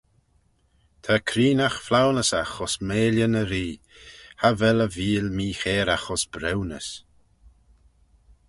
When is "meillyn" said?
2.87-3.39